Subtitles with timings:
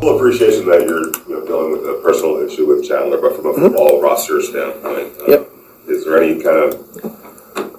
[0.00, 3.46] Full appreciation that you're you know, dealing with a personal issue with Chandler, but from
[3.46, 5.50] a football roster standpoint, uh, Yep.
[5.88, 6.74] is there any kind of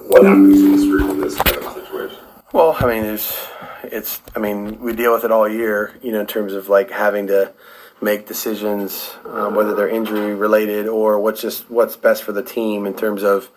[0.08, 2.18] what happens in this group in this kind of situation?
[2.52, 3.36] Well, I mean, there's,
[3.82, 6.92] it's, I mean, we deal with it all year, you know, in terms of like
[6.92, 7.52] having to
[8.00, 12.86] make decisions, um, whether they're injury related or what's just what's best for the team
[12.86, 13.50] in terms of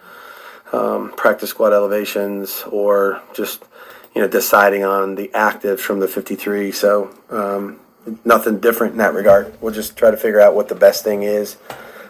[0.73, 3.63] um, practice squad elevations or just,
[4.15, 6.71] you know, deciding on the actives from the 53.
[6.71, 7.79] So, um,
[8.23, 9.53] nothing different in that regard.
[9.61, 11.57] We'll just try to figure out what the best thing is,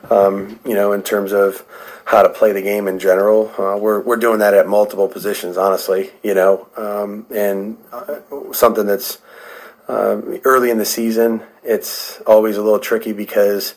[0.10, 1.66] um, you know, in terms of
[2.06, 3.50] how to play the game in general.
[3.58, 8.20] Uh, we're, we're doing that at multiple positions, honestly, you know, um, and uh,
[8.52, 9.20] something that's
[9.88, 13.76] um, early in the season, it's always a little tricky because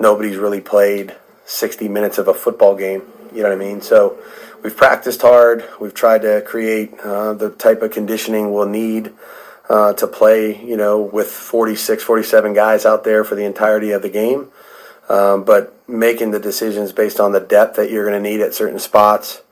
[0.00, 1.14] nobody's really played
[1.44, 3.02] 60 minutes of a football game.
[3.32, 3.82] You know what I mean?
[3.82, 4.18] So
[4.62, 5.64] we've practiced hard.
[5.80, 9.12] We've tried to create uh, the type of conditioning we'll need
[9.68, 14.02] uh, to play, you know, with 46, 47 guys out there for the entirety of
[14.02, 14.48] the game.
[15.08, 18.54] Um, but making the decisions based on the depth that you're going to need at
[18.54, 19.42] certain spots,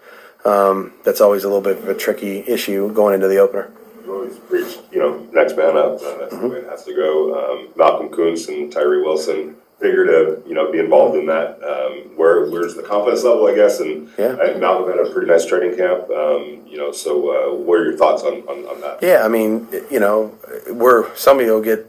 [0.44, 3.70] um, that's always a little bit of a tricky issue going into the opener.
[4.04, 6.00] You always preach, you know, next man up.
[6.02, 7.34] Uh, that's the way it has to go.
[7.34, 11.62] Um, Malcolm Koonce and Tyree Wilson figure to you know be involved in that.
[11.62, 13.80] Um, where where's the confidence level, I guess?
[13.80, 14.36] And Yeah.
[14.41, 16.08] I think Malcolm had a pretty nice training camp.
[16.11, 18.98] Um, you know, so uh, what are your thoughts on, on, on that?
[19.02, 20.36] Yeah, I mean, you know,
[20.70, 21.86] we're somebody will get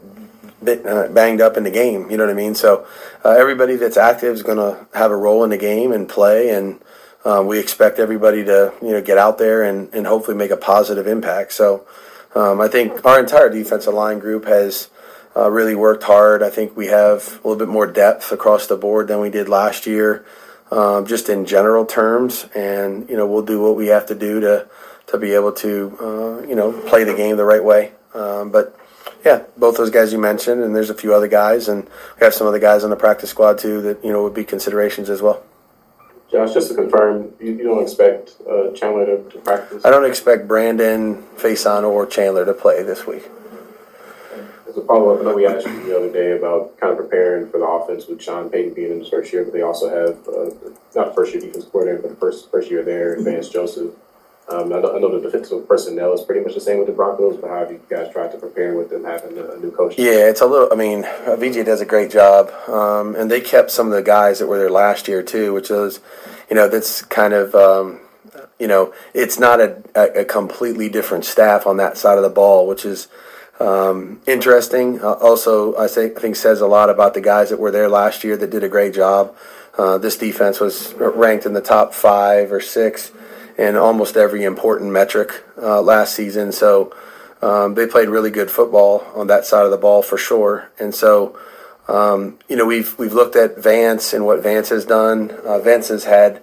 [0.62, 2.10] bit, uh, banged up in the game.
[2.10, 2.54] You know what I mean?
[2.54, 2.86] So
[3.24, 6.50] uh, everybody that's active is going to have a role in the game and play,
[6.50, 6.80] and
[7.24, 10.56] uh, we expect everybody to you know get out there and, and hopefully make a
[10.56, 11.52] positive impact.
[11.52, 11.86] So
[12.34, 14.90] um, I think our entire defensive line group has.
[15.36, 16.42] Uh, really worked hard.
[16.42, 19.50] I think we have a little bit more depth across the board than we did
[19.50, 20.24] last year,
[20.70, 22.46] um, just in general terms.
[22.54, 24.66] And you know, we'll do what we have to do to
[25.08, 27.92] to be able to uh, you know play the game the right way.
[28.14, 28.78] Um, but
[29.26, 32.32] yeah, both those guys you mentioned, and there's a few other guys, and we have
[32.32, 35.20] some other guys on the practice squad too that you know would be considerations as
[35.20, 35.42] well.
[36.30, 39.84] Josh, just to confirm, you, you don't expect uh, Chandler to, to practice?
[39.84, 43.30] I don't expect Brandon, Facyson, or Chandler to play this week.
[44.76, 47.48] As a follow-up, I know we asked you the other day about kind of preparing
[47.48, 50.28] for the offense with Sean Payton being in his first year, but they also have,
[50.28, 50.50] uh,
[50.94, 53.94] not first year defense coordinator, but the first, first year there, Vance Joseph.
[54.50, 56.92] Um, I know, I know the defensive personnel is pretty much the same with the
[56.92, 59.94] Broncos, but how have you guys tried to prepare with them having a, new coach?
[59.96, 60.68] Yeah, it's a little.
[60.70, 64.40] I mean, VJ does a great job, um, and they kept some of the guys
[64.40, 66.00] that were there last year too, which is,
[66.50, 68.00] you know, that's kind of, um,
[68.60, 72.68] you know, it's not a, a completely different staff on that side of the ball,
[72.68, 73.08] which is
[73.60, 75.00] um, interesting.
[75.02, 78.24] Uh, also, I I think says a lot about the guys that were there last
[78.24, 79.34] year that did a great job.
[79.78, 83.12] Uh, this defense was ranked in the top five or six
[83.58, 86.52] in almost every important metric uh, last season.
[86.52, 86.94] So
[87.42, 90.70] um, they played really good football on that side of the ball for sure.
[90.78, 91.38] And so,
[91.88, 95.30] um, you know, we've we've looked at Vance and what Vance has done.
[95.44, 96.42] Uh, Vance has had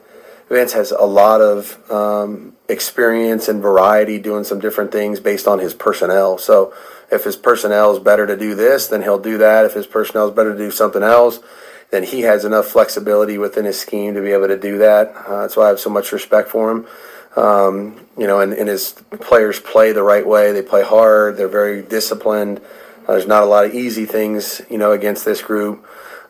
[0.53, 5.59] Vance has a lot of um, experience and variety doing some different things based on
[5.59, 6.38] his personnel.
[6.38, 6.74] So
[7.12, 9.66] if his personnel is better to do this, then he'll do that.
[9.66, 11.40] If his personnel is better to do something else,
[11.91, 15.14] then he has enough flexibility within his scheme to be able to do that.
[15.16, 16.88] Uh, that's why I have so much respect for him.
[17.35, 20.52] Um, you know, and, and his players play the right way.
[20.52, 21.38] They play hard.
[21.38, 22.59] They're very disciplined.
[23.08, 25.85] Uh, there's not a lot of easy things, you know, against this group.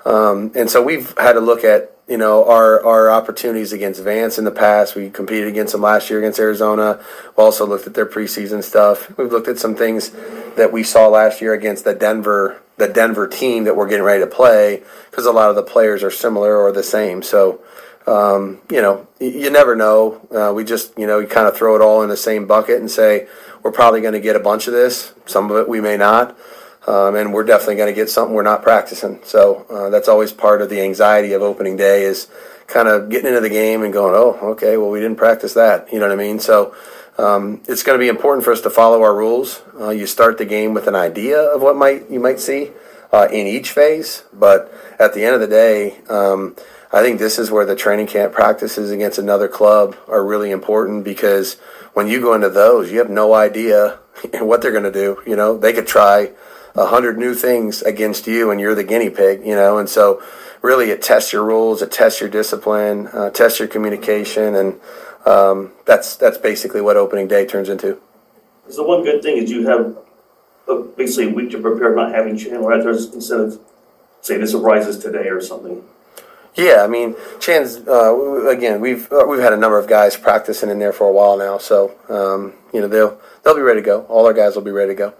[0.05, 4.38] Um, and so we've had to look at, you know, our, our opportunities against Vance
[4.38, 4.96] in the past.
[4.96, 7.00] We competed against them last year against Arizona.
[7.38, 9.16] We also looked at their preseason stuff.
[9.18, 10.12] We've looked at some things
[10.56, 14.22] that we saw last year against the Denver the Denver team that we're getting ready
[14.22, 17.22] to play because a lot of the players are similar or the same.
[17.22, 17.62] So,
[18.08, 20.28] um, you know, you, never know.
[20.31, 22.80] Uh, we just, you know, you kind of throw it all in the same bucket
[22.80, 23.28] and say
[23.62, 25.14] we're probably going to get a bunch of this.
[25.26, 26.38] Some of it we may not.
[26.85, 29.20] Um, and we're definitely going to get something we're not practicing.
[29.24, 32.28] So uh, that's always part of the anxiety of opening day is
[32.68, 35.91] kind of getting into the game and going, oh, okay, well, we didn't practice that.
[35.94, 36.40] You know what I mean?
[36.40, 36.76] So
[37.18, 39.62] um, it's going to be important for us to follow our rules.
[39.80, 42.72] Uh, you start the game with an idea of what might you might see
[43.12, 46.56] uh, in each phase, but at the end of the day, um,
[46.91, 51.03] I think this is where the training camp practices against another club are really important
[51.03, 51.56] because
[51.94, 54.00] when you go into those, you have no idea
[54.40, 55.22] what they're going to do.
[55.26, 56.32] You know, they could try
[56.75, 59.46] a hundred new things against you, and you're the guinea pig.
[59.46, 60.22] You know, and so
[60.61, 64.79] really it tests your rules, it tests your discipline, uh, tests your communication, and
[65.25, 67.99] um, that's that's basically what opening day turns into.
[68.70, 69.97] So one good thing is you have
[70.67, 73.59] uh, basically a week to prepare, not having Chandler out there instead of,
[74.22, 75.84] say, this arises today or something.
[76.55, 78.79] Yeah, I mean, Chan's uh, again.
[78.79, 81.58] We've uh, we've had a number of guys practicing in there for a while now,
[81.58, 84.03] so um, you know they'll they'll be ready to go.
[84.03, 85.14] All our guys will be ready to go.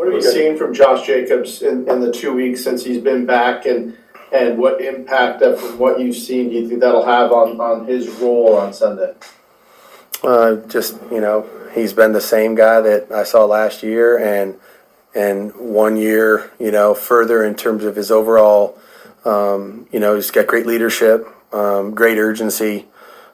[0.00, 3.26] What have you seen from Josh Jacobs in, in the two weeks since he's been
[3.26, 3.98] back and,
[4.32, 7.84] and what impact that from what you've seen do you think that'll have on, on
[7.84, 9.12] his role on Sunday?
[10.22, 14.58] Uh, just you know, he's been the same guy that I saw last year, and
[15.14, 18.78] and one year, you know, further in terms of his overall.
[19.26, 22.86] Um, you know, he's got great leadership, um, great urgency,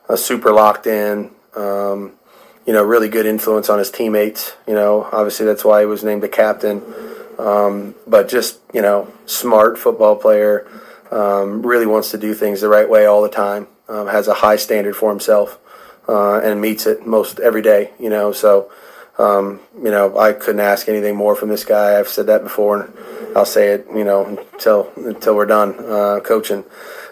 [0.09, 1.31] uh, super locked in.
[1.55, 2.16] Um,
[2.67, 4.55] you know, really good influence on his teammates.
[4.67, 6.83] You know, obviously that's why he was named the captain.
[7.39, 10.67] Um, but just you know, smart football player.
[11.11, 13.69] Um, really wants to do things the right way all the time.
[13.89, 15.57] Um, has a high standard for himself
[16.09, 17.93] uh, and meets it most every day.
[18.01, 18.71] You know, so
[19.19, 21.99] um, you know I couldn't ask anything more from this guy.
[21.99, 23.87] I've said that before, and I'll say it.
[23.95, 26.65] You know, until until we're done uh, coaching.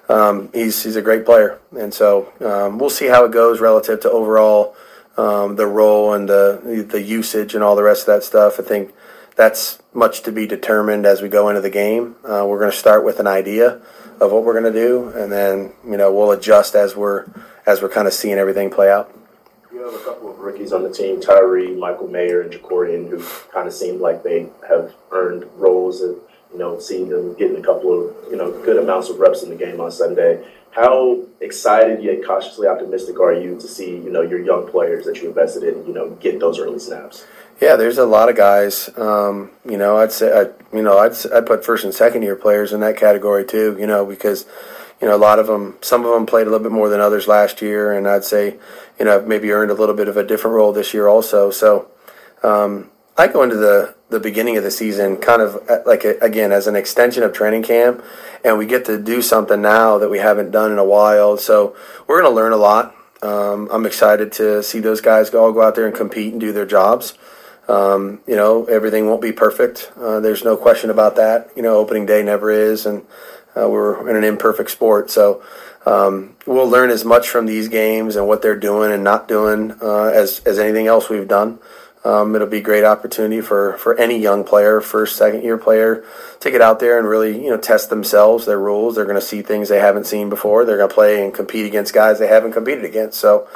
[0.09, 4.01] Um, he's he's a great player, and so um, we'll see how it goes relative
[4.01, 4.77] to overall
[5.17, 8.59] um, the role and the the usage and all the rest of that stuff.
[8.59, 8.93] I think
[9.37, 12.17] that's much to be determined as we go into the game.
[12.25, 13.81] Uh, we're going to start with an idea
[14.21, 17.27] of what we're going to do, and then you know we'll adjust as we're
[17.67, 19.13] as we're kind of seeing everything play out.
[19.73, 23.23] You have a couple of rookies on the team, Tyree, Michael Mayer, and Jakorian, who
[23.53, 26.17] kind of seem like they have earned roles and,
[26.53, 29.49] you know, seeing them getting a couple of, you know, good amounts of reps in
[29.49, 30.47] the game on Sunday.
[30.75, 35.23] How excited yet cautiously optimistic are you to see, you know, your young players that
[35.23, 37.25] you invested in, you know, get those early snaps?
[37.61, 38.91] Yeah, there's a lot of guys.
[38.99, 42.35] Um, you know, I'd say, I, you know, I'd I'd put first and second year
[42.35, 43.77] players in that category too.
[43.79, 44.47] You know, because
[45.01, 46.99] you know a lot of them, some of them played a little bit more than
[46.99, 48.59] others last year, and I'd say,
[48.99, 51.53] you know, maybe earned a little bit of a different role this year also.
[51.53, 51.89] So,
[52.43, 56.17] um, I go into the the beginning of the season kind of uh, like a,
[56.21, 58.03] again as an extension of training camp,
[58.45, 61.37] and we get to do something now that we haven't done in a while.
[61.37, 61.77] So
[62.07, 62.95] we're going to learn a lot.
[63.23, 66.41] Um, I'm excited to see those guys go all go out there and compete and
[66.41, 67.15] do their jobs.
[67.69, 69.91] Um, you know, everything won't be perfect.
[69.97, 71.51] Uh, there's no question about that.
[71.57, 73.03] You know, opening day never is, and
[73.57, 75.11] uh, we're in an imperfect sport.
[75.11, 75.43] So
[75.87, 79.73] um, we'll learn as much from these games and what they're doing and not doing
[79.83, 81.59] uh, as as anything else we've done.
[82.05, 86.05] Um, it'll be a great opportunity for, for any young player, first, second year player,
[86.41, 88.97] to get out there and really you know test themselves, their rules.
[88.97, 90.65] They're going to see things they haven't seen before.
[90.65, 93.19] They're going to play and compete against guys they haven't competed against.
[93.19, 93.49] So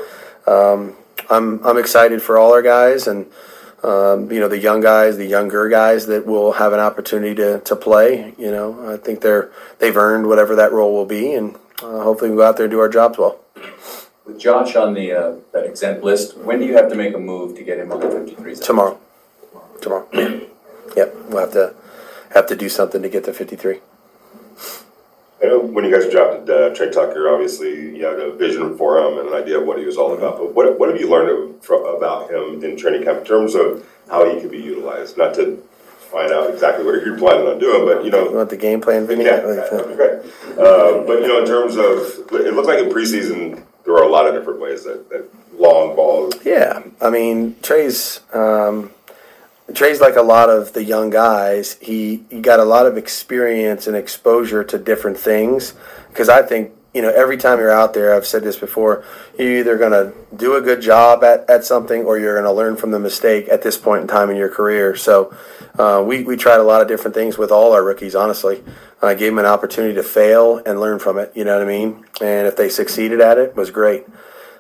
[0.47, 0.97] um,
[1.29, 3.27] I'm I'm excited for all our guys and
[3.83, 7.61] um, you know the young guys, the younger guys that will have an opportunity to,
[7.61, 8.35] to play.
[8.39, 12.31] You know, I think they're they've earned whatever that role will be, and uh, hopefully
[12.31, 13.39] we go out there and do our jobs well.
[14.29, 17.19] With Josh on the, uh, that exempt list, when do you have to make a
[17.19, 18.65] move to get him on the fifty-three zone?
[18.67, 19.01] Tomorrow,
[19.81, 20.07] tomorrow.
[20.97, 21.75] yep, we'll have to
[22.35, 23.81] have to do something to get to fifty three.
[25.43, 28.99] I know when you guys drafted uh, Tre Tucker, obviously you had a vision for
[28.99, 30.37] him and an idea of what he was all about.
[30.37, 33.89] But what, what have you learned from, about him in training camp in terms of
[34.11, 35.17] how he could be utilized?
[35.17, 35.63] Not to
[36.13, 38.57] find out exactly what you're planning on doing, but you know, You know, want the
[38.59, 39.25] game plan, Vinny?
[39.25, 40.19] yeah, that'd be great.
[40.59, 44.09] Uh, but you know, in terms of, it looked like in preseason there are a
[44.09, 45.25] lot of different ways that, that
[45.59, 46.35] long balls.
[46.45, 48.91] Yeah, I mean Tre's um,
[49.73, 51.79] Tre's like a lot of the young guys.
[51.81, 55.73] He he got a lot of experience and exposure to different things.
[56.11, 59.05] Because I think you know every time you're out there, I've said this before.
[59.39, 62.53] You're either going to do a good job at, at something, or you're going to
[62.53, 64.97] learn from the mistake at this point in time in your career.
[64.97, 65.37] So
[65.79, 68.15] uh, we we tried a lot of different things with all our rookies.
[68.15, 68.63] Honestly,
[69.03, 71.33] I gave them an opportunity to fail and learn from it.
[71.35, 72.05] You know what I mean?
[72.21, 74.07] And if they succeeded at it, it was great.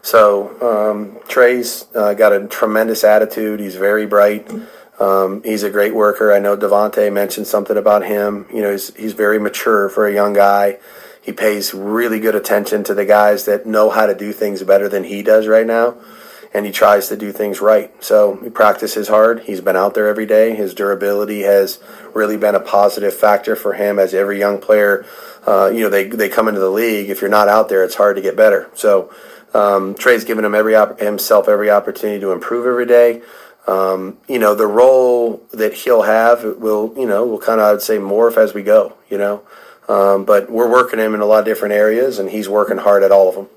[0.02, 3.60] So um, Tre's uh, got a tremendous attitude.
[3.60, 4.48] He's very bright.
[5.00, 6.32] Um, he's a great worker.
[6.32, 8.46] I know Davante mentioned something about him.
[8.52, 10.78] You know, he's he's very mature for a young guy.
[11.28, 14.88] He pays really good attention to the guys that know how to do things better
[14.88, 15.98] than he does right now,
[16.54, 17.92] and he tries to do things right.
[18.02, 19.40] So he practices hard.
[19.40, 20.54] He's been out there every day.
[20.54, 21.80] His durability has
[22.14, 23.98] really been a positive factor for him.
[23.98, 25.04] As every young player,
[25.46, 27.10] uh, you know, they they come into the league.
[27.10, 28.70] If you're not out there, it's hard to get better.
[28.74, 29.12] So
[29.52, 33.20] um, Tre's given him every op- himself every opportunity to improve every day.
[33.66, 37.72] Um, you know, the role that he'll have will, you know, will kind of, I
[37.72, 39.42] would say, morph as we go, you know.
[39.88, 43.02] Um, but we're working him in a lot of different areas, and he's working hard
[43.02, 43.48] at all of them.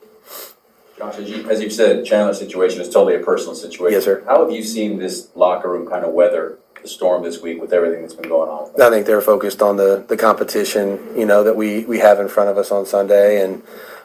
[0.98, 3.94] Josh, as you, as you've said, Chandler's situation is totally a personal situation.
[3.94, 4.24] Yes, sir.
[4.26, 7.74] How have you seen this locker room kind of weather the storm this week with
[7.74, 8.82] everything that's been going on?
[8.82, 12.28] I think they're focused on the, the competition, you know, that we, we have in
[12.28, 13.64] front of us on Sunday and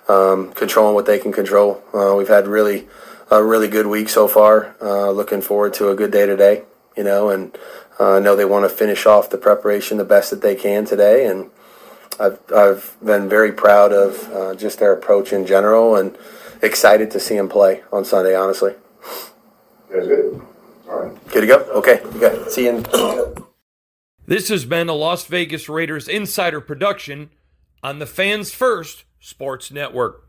[0.08, 1.82] um, controlling what they can control.
[1.94, 2.86] Uh, we've had really
[3.30, 4.74] a really good week so far.
[4.80, 6.62] Uh, looking forward to a good day today,
[6.96, 7.56] you know, and
[7.98, 10.84] uh, I know they want to finish off the preparation the best that they can
[10.84, 11.26] today.
[11.26, 11.50] And
[12.18, 16.16] I've, I've been very proud of uh, just their approach in general and
[16.62, 18.74] excited to see them play on Sunday, honestly.
[19.90, 20.42] That's good.
[20.88, 21.28] All right.
[21.28, 21.56] Good to go?
[21.74, 22.50] Okay, good.
[22.50, 22.86] See you in.
[24.26, 27.30] This has been a Las Vegas Raiders insider production
[27.82, 30.14] on the Fans First Sports Network.
[30.14, 30.25] Whoa, whoa.